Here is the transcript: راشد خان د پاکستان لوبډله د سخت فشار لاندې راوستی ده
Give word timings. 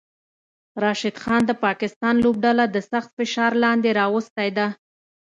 راشد 0.83 1.15
خان 1.23 1.41
د 1.47 1.51
پاکستان 1.65 2.15
لوبډله 2.23 2.65
د 2.69 2.77
سخت 2.91 3.09
فشار 3.17 3.51
لاندې 3.63 3.89
راوستی 3.99 4.49
ده 4.57 4.67